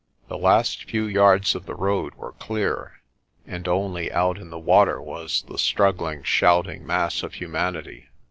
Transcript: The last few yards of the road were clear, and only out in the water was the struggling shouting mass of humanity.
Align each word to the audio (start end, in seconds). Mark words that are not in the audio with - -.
The 0.29 0.37
last 0.39 0.85
few 0.85 1.05
yards 1.05 1.53
of 1.53 1.67
the 1.67 1.75
road 1.75 2.15
were 2.15 2.31
clear, 2.31 3.01
and 3.45 3.67
only 3.67 4.11
out 4.11 4.39
in 4.39 4.49
the 4.49 4.57
water 4.57 4.99
was 4.99 5.43
the 5.43 5.59
struggling 5.59 6.23
shouting 6.23 6.87
mass 6.87 7.21
of 7.21 7.35
humanity. 7.35 8.09